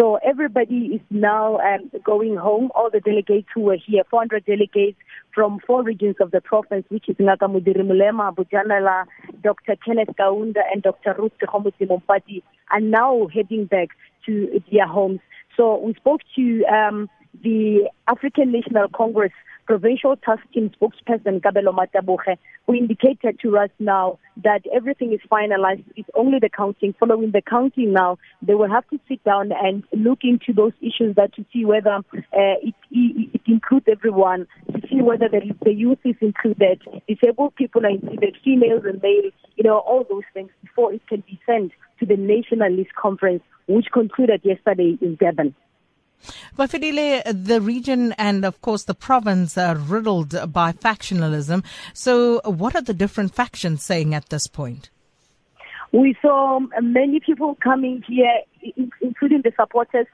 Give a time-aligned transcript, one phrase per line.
[0.00, 2.70] So everybody is now um, going home.
[2.74, 4.96] All the delegates who were here, 400 delegates
[5.34, 9.04] from four regions of the province, which is Nakamudiri Mulema, Bojanala,
[9.42, 9.76] Dr.
[9.84, 11.14] Kenneth Kaunda, and Dr.
[11.18, 13.90] Ruth Khomusi Mompati, are now heading back
[14.24, 15.20] to their homes.
[15.54, 17.10] So we spoke to um,
[17.42, 19.32] the African National Congress
[19.70, 25.84] provincial task team spokesperson Kabelo Mataboge, who indicated to us now that everything is finalized.
[25.94, 26.92] It's only the counting.
[26.98, 31.14] Following the counting now, they will have to sit down and look into those issues
[31.14, 35.72] that to see whether uh, it, it, it includes everyone, to see whether the, the
[35.72, 40.50] youth is included, disabled people are included, females and males, you know, all those things
[40.62, 45.54] before it can be sent to the National List Conference, which concluded yesterday in Durban.
[46.56, 51.64] Bafedile, the region and of course the province are riddled by factionalism.
[51.94, 54.90] So, what are the different factions saying at this point?
[55.92, 58.42] We saw many people coming here,
[59.00, 60.06] including the supporters.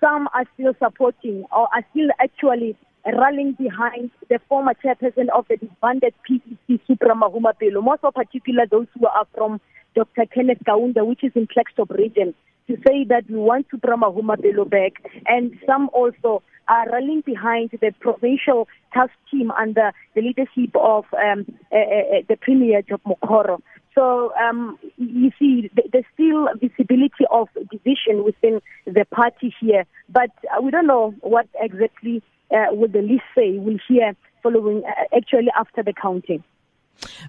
[0.00, 5.56] Some are still supporting or are still actually rallying behind the former chairperson of the
[5.56, 7.82] disbanded PEC, Supra Mahumapelo.
[7.82, 9.60] Most of particular those who are from
[9.94, 10.26] Dr.
[10.26, 12.34] Kenneth Kaunda, which is in Klerksdorp region
[12.68, 14.92] to say that we want to Mahumapelo back,
[15.26, 21.44] and some also are rallying behind the provincial task team under the leadership of um,
[21.72, 23.60] uh, uh, the Premier Job Mokgoro.
[23.94, 30.30] So um, you see, there's still visibility of division within the party here, but
[30.62, 32.22] we don't know what exactly
[32.52, 33.58] uh, will the list say.
[33.58, 36.44] We'll hear following, uh, actually after the counting.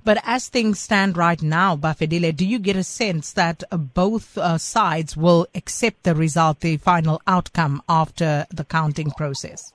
[0.04, 4.38] But as things stand right now, Bafedile, do you get a sense that uh, both
[4.38, 9.74] uh, sides will accept the result, the final outcome after the counting process?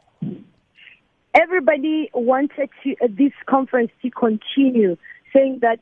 [1.35, 4.97] Everybody wanted to, uh, this conference to continue,
[5.33, 5.81] saying that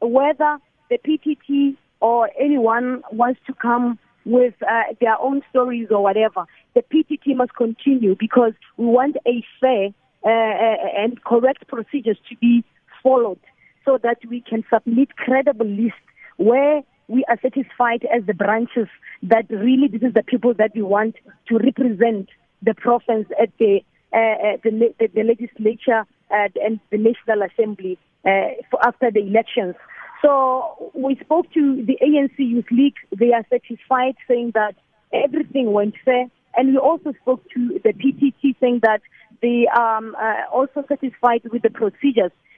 [0.00, 0.58] whether
[0.90, 6.44] the PTT or anyone wants to come with uh, their own stories or whatever,
[6.74, 9.88] the PTT must continue because we want a fair
[10.24, 12.62] uh, uh and correct procedures to be
[13.02, 13.40] followed
[13.84, 15.98] so that we can submit credible lists
[16.36, 18.88] where we are satisfied as the branches
[19.22, 21.16] that really this is the people that we want
[21.48, 22.28] to represent
[22.62, 23.80] the province at the
[24.12, 29.74] uh, the, the, the, legislature uh, and the National Assembly uh, for after the elections.
[30.20, 32.96] So we spoke to the ANC Youth League.
[33.18, 34.74] They are satisfied, saying that
[35.14, 36.26] everything went fair.
[36.54, 39.00] And we also spoke to the PTT, saying that
[39.40, 40.14] they are um,
[40.52, 42.51] also satisfied with the procedures uh,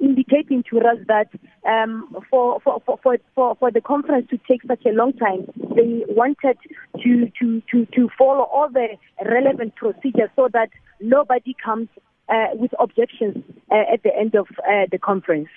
[0.00, 1.28] indicating to us that
[1.68, 2.98] um, for, for, for,
[3.34, 6.58] for, for the conference to take such a long time, they wanted
[7.02, 8.88] to, to, to, to follow all the
[9.24, 10.70] relevant procedures so that
[11.00, 11.88] nobody comes
[12.28, 13.36] uh, with objections
[13.70, 15.48] uh, at the end of uh, the conference.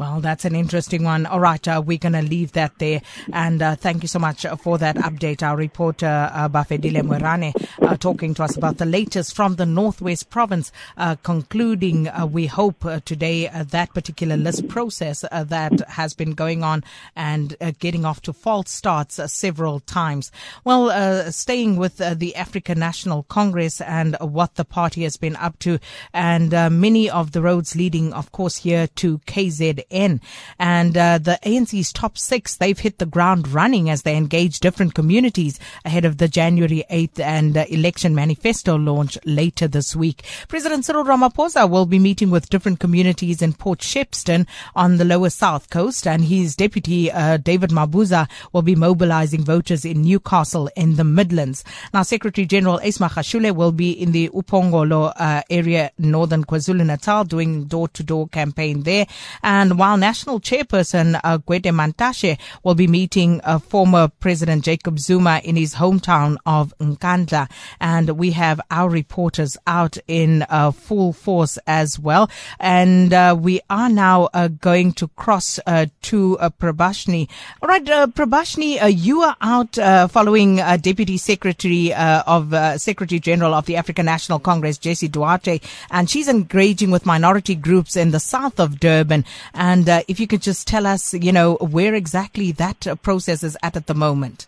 [0.00, 1.26] Well, that's an interesting one.
[1.26, 3.02] All right, uh, we're going to leave that there.
[3.34, 5.42] And uh, thank you so much for that update.
[5.42, 7.52] Our reporter, uh, Bafedile Mwerane,
[7.82, 12.46] uh, talking to us about the latest from the Northwest Province, uh, concluding, uh, we
[12.46, 16.82] hope, uh, today that particular list process that has been going on
[17.14, 20.32] and getting off to false starts several times.
[20.64, 25.78] Well, staying with the African National Congress and what the party has been up to,
[26.14, 29.89] and many of the roads leading, of course, here to KZN.
[29.90, 34.94] And uh, the ANC's top six, they've hit the ground running as they engage different
[34.94, 40.24] communities ahead of the January 8th and uh, election manifesto launch later this week.
[40.48, 45.30] President Cyril Ramaphosa will be meeting with different communities in Port Shepstone on the lower
[45.30, 50.96] south coast, and his deputy, uh, David Mabuza, will be mobilizing voters in Newcastle in
[50.96, 51.64] the Midlands.
[51.92, 57.64] Now, Secretary General Ace Magashule will be in the uPhongolo uh, area, northern KwaZulu-Natal, doing
[57.64, 59.06] door-to-door campaign there.
[59.42, 65.40] And while National Chairperson uh, Gwede Mantashe will be meeting uh, former President Jacob Zuma
[65.44, 67.50] in his hometown of Nkandla.
[67.80, 72.30] And we have our reporters out in uh, full force as well.
[72.58, 77.28] And uh, we are now uh, going to cross uh, to uh, Prabashni.
[77.62, 79.76] All right, uh, Prabashni, you are out
[80.10, 86.28] following Deputy Secretary of Secretary General of the African National Congress, Jessie Duarte, and she's
[86.28, 89.24] engaging with minority groups in the south of Durban.
[89.60, 93.42] And uh, if you could just tell us, you know, where exactly that uh, process
[93.42, 94.46] is at at the moment.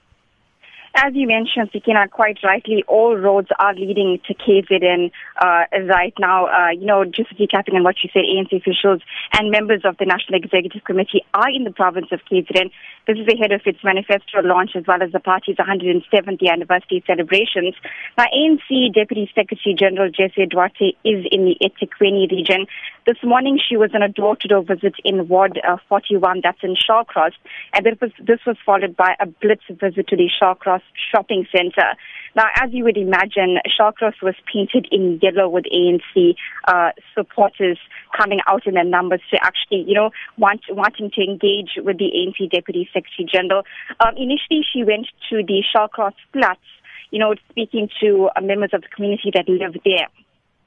[0.94, 5.10] As you mentioned, Sakina, quite rightly, all roads are leading to KZN
[5.40, 6.46] uh, right now.
[6.46, 9.00] Uh, you know, just recapping on what you said, ANC officials
[9.32, 12.70] and members of the National Executive Committee are in the province of KZN.
[13.06, 17.74] This is ahead of its manifesto launch as well as the party's 170th anniversary celebrations.
[18.18, 22.66] Now, ANC Deputy Secretary General Jessie Duarte is in the eThekwini region.
[23.06, 27.32] This morning she was on a door-to-door visit in Ward uh, 41, that's in Shallcross,
[27.72, 31.94] and was, this was followed by a blitz visit to the Shallcross shopping center.
[32.34, 36.34] Now, as you would imagine, Shallcross was painted in yellow with ANC
[36.67, 37.79] uh, supporters
[38.17, 42.11] coming out in their numbers to actually, you know, want, wanting to engage with the
[42.11, 43.64] ANC Deputy Secretary General.
[44.00, 46.61] Um, initially, she went to the Shallcross flats,
[47.11, 50.08] you know, speaking to uh, members of the community that live there.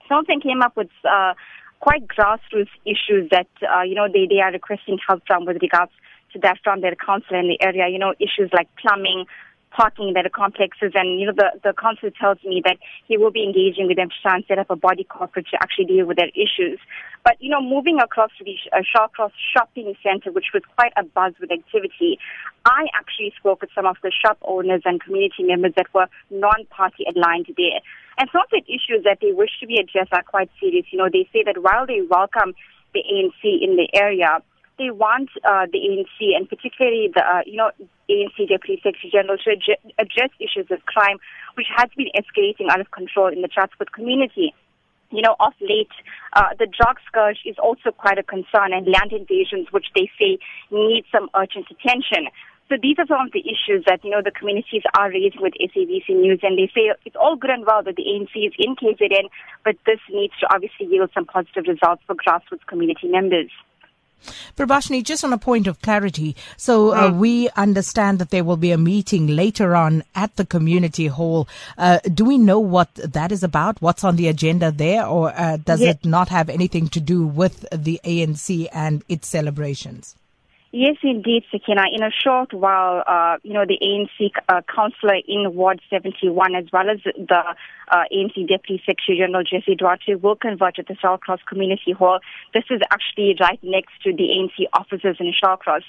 [0.08, 1.34] Something came up with uh,
[1.80, 5.92] quite grassroots issues that, uh, you know, they, they are requesting help from with regards
[6.34, 9.26] to that from their council in the area, you know, issues like plumbing,
[9.76, 10.94] parking in their complexes.
[10.96, 12.78] And, you know, the, the council tells me that
[13.08, 15.58] he will be engaging with them to try and set up a body corporate to
[15.62, 16.80] actually deal with their issues.
[17.24, 21.04] But, you know, moving across to the uh, Shallcross shopping center, which was quite a
[21.04, 22.18] buzz with activity,
[22.66, 27.06] I actually spoke with some of the shop owners and community members that were non-party
[27.14, 27.82] aligned there.
[28.18, 30.86] And some of the issues that they wish to be addressed are quite serious.
[30.92, 32.56] You know, they say that while they welcome
[32.94, 34.40] the ANC in the area,
[34.78, 37.72] they want uh, the ANC and particularly the uh, you know
[38.10, 41.18] ANC Deputy Secretary General to ad- address issues of crime,
[41.56, 44.54] which has been escalating out of control in the transport community.
[45.12, 45.94] You know, of late,
[46.34, 50.40] uh, the drug scourge is also quite a concern, and land invasions, which they say
[50.72, 52.28] need some urgent attention.
[52.68, 55.54] So these are some of the issues that, you know, the communities are raising with
[55.62, 58.76] SABC News and they say it's all good and well that the ANC is in
[58.76, 59.30] KZN,
[59.64, 63.52] but this needs to obviously yield some positive results for grassroots community members.
[64.58, 67.18] Prabashini, just on a point of clarity, so uh, mm.
[67.18, 71.48] we understand that there will be a meeting later on at the community hall.
[71.78, 73.82] Uh, do we know what that is about?
[73.82, 75.96] What's on the agenda there, or uh, does yes.
[75.96, 80.16] it not have anything to do with the ANC and its celebrations?
[80.78, 81.84] Yes, indeed, Sakina.
[81.90, 86.66] In a short while, uh, you know, the ANC uh, councillor in Ward 71, as
[86.74, 87.56] well as the
[87.88, 92.20] uh, ANC Deputy Secretary General Jessie Duarte, will converge at the Shallcross Community Hall.
[92.54, 95.88] This is actually right next to the ANC offices in Shallcross.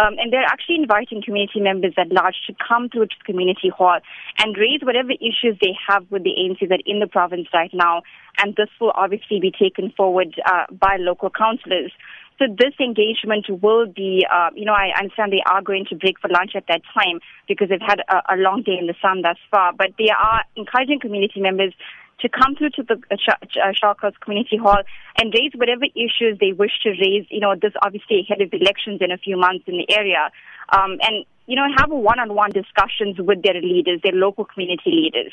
[0.00, 3.98] Um, and they're actually inviting community members at large to come to the community hall
[4.38, 8.02] and raise whatever issues they have with the ANC that in the province right now.
[8.40, 11.90] And this will obviously be taken forward uh, by local councillors.
[12.38, 16.20] So this engagement will be, uh, you know, I understand they are going to break
[16.20, 17.18] for lunch at that time
[17.48, 19.72] because they've had a, a long day in the sun thus far.
[19.72, 21.74] But they are encouraging community members
[22.20, 24.82] to come through to the uh, Shallcross Community Hall
[25.16, 27.26] and raise whatever issues they wish to raise.
[27.28, 30.30] You know, this obviously ahead of elections in a few months in the area.
[30.68, 35.32] Um, and, you know, have one-on-one discussions with their leaders, their local community leaders.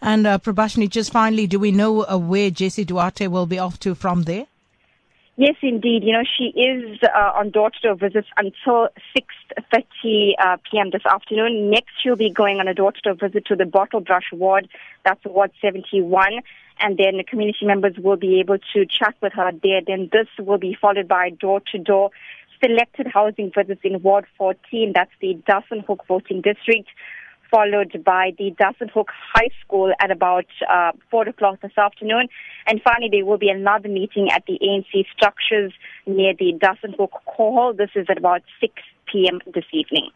[0.00, 3.78] And uh, Prabashini, just finally, do we know uh, where Jessie Duarte will be off
[3.80, 4.46] to from there?
[5.40, 6.02] Yes, indeed.
[6.02, 10.90] You know, she is uh, on door-to-door visits until 6.30 uh, p.m.
[10.90, 11.70] this afternoon.
[11.70, 14.68] Next, she'll be going on a door-to-door visit to the Bottlebrush ward.
[15.04, 16.40] That's Ward 71.
[16.80, 19.80] And then the community members will be able to chat with her there.
[19.86, 22.10] Then this will be followed by door-to-door
[22.60, 24.92] selected housing visits in Ward 14.
[24.92, 26.88] That's the Dassenhoek voting district
[27.50, 32.28] followed by the Dassenhoek High School at about uh, 4 o'clock this afternoon.
[32.66, 35.72] And finally, there will be another meeting at the ANC structures
[36.06, 37.72] near the Dassenhoek Hall.
[37.72, 38.72] This is at about 6
[39.10, 39.40] p.m.
[39.54, 40.10] this evening.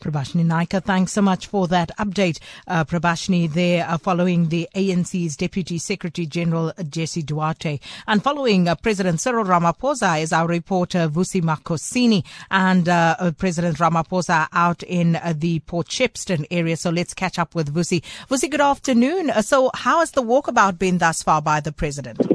[0.00, 2.38] Prabashini Naika, thanks so much for that update.
[2.66, 7.80] Uh, Prabashini there uh, following the ANC's Deputy Secretary General Jessie Duarte.
[8.06, 13.78] And following uh, President Cyril Ramaphosa is our reporter Vusi Makosini and uh, uh, President
[13.78, 16.76] Ramaphosa out in uh, the Port Shepstone area.
[16.76, 18.02] So let's catch up with Vusi.
[18.28, 19.30] Vusi, good afternoon.
[19.42, 22.33] so how has the walkabout been thus far by the President?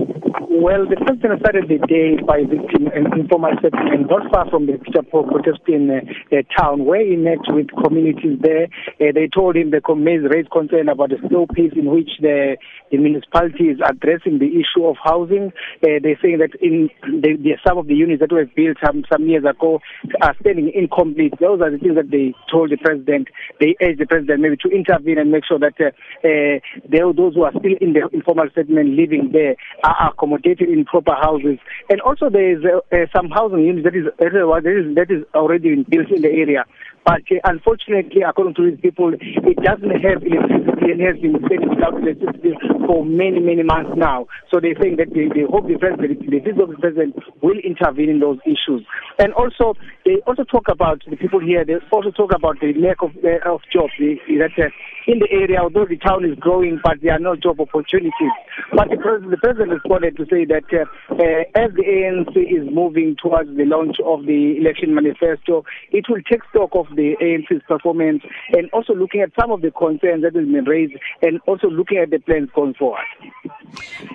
[0.60, 4.76] Well, the president started the day by visiting an informal settlement not far from the
[4.76, 6.04] Pichapur protesting uh,
[6.36, 8.68] uh, town where he met with communities there.
[9.00, 12.60] Uh, they told him the communities raised concern about the slow pace in which the,
[12.92, 15.56] the municipality is addressing the issue of housing.
[15.80, 19.08] Uh, they're saying that in the, the, some of the units that were built some,
[19.08, 19.80] some years ago
[20.20, 21.40] are standing incomplete.
[21.40, 23.32] Those are the things that they told the president.
[23.64, 26.60] They urged the president maybe to intervene and make sure that uh, uh,
[26.92, 29.56] those who are still in the informal settlement living there
[29.88, 31.60] are accommodated in proper houses.
[31.90, 36.10] And also there is uh, uh, some housing units that is, that is, already built
[36.10, 36.66] in the area.
[37.06, 41.70] But uh, unfortunately, according to these people, it doesn't have electricity and has been staying
[41.70, 42.54] without electricity
[42.86, 44.28] for many, many months now.
[44.52, 47.58] So they're saying that they, they hope the president, the visit of the president will
[47.64, 48.86] intervene in those issues.
[49.18, 49.76] And also,
[50.06, 53.42] they also talk about the people here, they also talk about the lack of, uh,
[53.46, 53.94] of jobs.
[54.00, 54.70] that uh,
[55.10, 58.34] in the area, although the town is growing, but there are no job opportunities.
[58.76, 62.70] But the president, the president responded to say that uh, uh, as the ANC is
[62.70, 67.64] moving towards the launch of the election manifesto, it will take stock of the ANC's
[67.68, 68.22] performance
[68.54, 71.98] and also looking at some of the concerns that have been raised and also looking
[71.98, 73.10] at the plans going forward.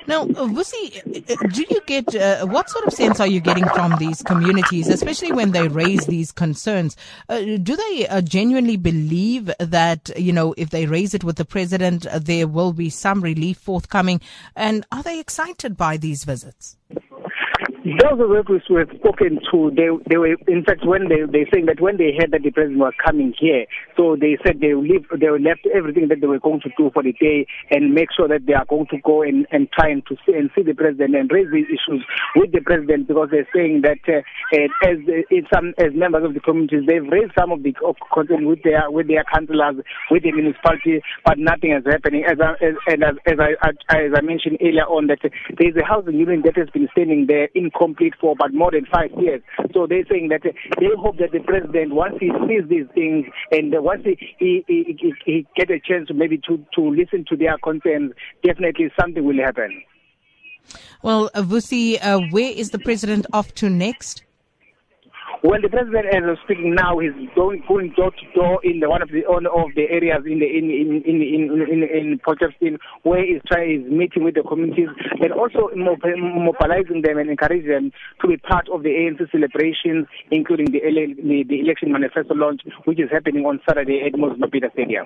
[0.06, 0.98] Now, uh, Vusi,
[1.30, 4.88] uh, do you get uh, what sort of sense are you getting from these communities,
[4.88, 6.96] especially when they raise these concerns?
[7.28, 11.44] Uh, do they uh, genuinely believe that you know if they raise it with the
[11.44, 14.20] president, uh, there will be some relief forthcoming?
[14.54, 16.76] And are they excited by these visits?
[17.84, 21.44] Those of us who have spoken to, they, they were, in fact, when they, they
[21.52, 24.72] saying that when they heard that the president was coming here, so they said they
[24.72, 28.08] leave, they left everything that they were going to do for the day and make
[28.16, 30.62] sure that they are going to go and, and try and to see, and see
[30.62, 32.00] the president and raise these issues
[32.36, 34.24] with the president because they're saying that uh,
[34.88, 37.76] as uh, some as members of the communities, they've raised some of the
[38.14, 39.76] concerns with their with their councillors,
[40.10, 42.24] with the municipality, but nothing is happening.
[42.24, 45.84] As I, as, as, as I as I mentioned earlier on, that there is a
[45.84, 49.42] housing unit that has been standing there in complete for about more than five years.
[49.72, 53.72] So they're saying that they hope that the president, once he sees these things and
[53.82, 58.12] once he, he, he, he, get a chance maybe to, to listen to their concerns,
[58.42, 59.82] definitely something will happen.
[61.02, 64.24] Well, Vusi, uh, where is the president off to next?
[65.44, 68.88] Well, the president, as I'm speaking now, is going going door to door in the,
[68.88, 72.18] one of the of the areas in the in in in in in,
[72.64, 74.88] in where he's trying is meeting with the communities
[75.20, 80.72] and also mobilizing them and encouraging them to be part of the ANC celebrations, including
[80.72, 85.04] the the, election manifesto launch, which is happening on Saturday at Moses Mabhida Stadium.